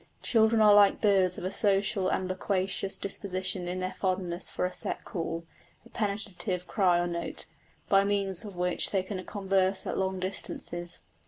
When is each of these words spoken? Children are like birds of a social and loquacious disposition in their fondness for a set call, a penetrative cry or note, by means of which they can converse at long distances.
Children 0.23 0.61
are 0.63 0.73
like 0.73 0.99
birds 0.99 1.37
of 1.37 1.43
a 1.43 1.51
social 1.51 2.09
and 2.09 2.27
loquacious 2.27 2.97
disposition 2.97 3.67
in 3.67 3.79
their 3.79 3.93
fondness 3.93 4.49
for 4.49 4.65
a 4.65 4.73
set 4.73 5.05
call, 5.05 5.45
a 5.85 5.89
penetrative 5.89 6.65
cry 6.65 6.97
or 6.97 7.05
note, 7.05 7.45
by 7.87 8.03
means 8.03 8.43
of 8.43 8.55
which 8.55 8.89
they 8.89 9.03
can 9.03 9.23
converse 9.25 9.85
at 9.85 9.99
long 9.99 10.19
distances. 10.19 11.03